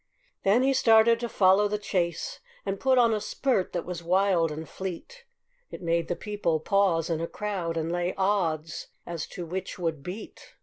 [0.43, 4.01] And then he started to follow the chase, And put on a spurt that was
[4.01, 5.25] wild and fleet,
[5.69, 10.01] It made the people pause in a crowd, And lay odds as to which would
[10.01, 10.55] beat.